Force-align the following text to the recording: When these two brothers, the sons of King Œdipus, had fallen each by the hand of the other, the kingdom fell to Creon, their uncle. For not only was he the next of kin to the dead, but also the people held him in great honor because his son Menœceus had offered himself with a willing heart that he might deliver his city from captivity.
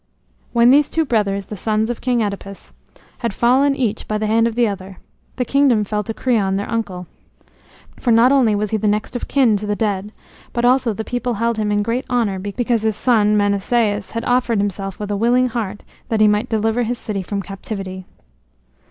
When 0.51 0.71
these 0.71 0.89
two 0.89 1.05
brothers, 1.05 1.45
the 1.45 1.55
sons 1.55 1.91
of 1.91 2.01
King 2.01 2.21
Œdipus, 2.21 2.71
had 3.19 3.35
fallen 3.35 3.75
each 3.75 4.07
by 4.07 4.17
the 4.17 4.25
hand 4.25 4.47
of 4.47 4.55
the 4.55 4.67
other, 4.67 4.97
the 5.35 5.45
kingdom 5.45 5.83
fell 5.83 6.03
to 6.05 6.11
Creon, 6.11 6.55
their 6.55 6.67
uncle. 6.67 7.05
For 7.99 8.09
not 8.09 8.31
only 8.31 8.55
was 8.55 8.71
he 8.71 8.77
the 8.77 8.87
next 8.87 9.15
of 9.15 9.27
kin 9.27 9.55
to 9.57 9.67
the 9.67 9.75
dead, 9.75 10.11
but 10.53 10.65
also 10.65 10.91
the 10.91 11.03
people 11.05 11.35
held 11.35 11.57
him 11.57 11.71
in 11.71 11.83
great 11.83 12.05
honor 12.09 12.39
because 12.39 12.81
his 12.81 12.95
son 12.95 13.37
Menœceus 13.37 14.13
had 14.13 14.25
offered 14.25 14.57
himself 14.57 14.99
with 14.99 15.11
a 15.11 15.15
willing 15.15 15.49
heart 15.49 15.83
that 16.09 16.19
he 16.19 16.27
might 16.27 16.49
deliver 16.49 16.81
his 16.81 16.97
city 16.97 17.21
from 17.21 17.43
captivity. 17.43 18.07